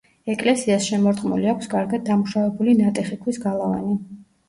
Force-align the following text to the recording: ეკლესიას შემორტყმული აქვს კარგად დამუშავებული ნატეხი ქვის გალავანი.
ეკლესიას 0.33 0.87
შემორტყმული 0.91 1.53
აქვს 1.53 1.71
კარგად 1.75 2.07
დამუშავებული 2.09 2.77
ნატეხი 2.83 3.23
ქვის 3.25 3.43
გალავანი. 3.49 4.01